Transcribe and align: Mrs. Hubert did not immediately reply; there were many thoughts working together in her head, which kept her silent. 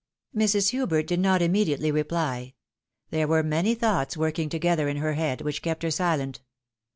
Mrs. 0.35 0.69
Hubert 0.69 1.03
did 1.05 1.19
not 1.19 1.43
immediately 1.43 1.91
reply; 1.91 2.55
there 3.11 3.27
were 3.27 3.43
many 3.43 3.75
thoughts 3.75 4.17
working 4.17 4.49
together 4.49 4.89
in 4.89 4.97
her 4.97 5.13
head, 5.13 5.41
which 5.41 5.61
kept 5.61 5.83
her 5.83 5.91
silent. 5.91 6.41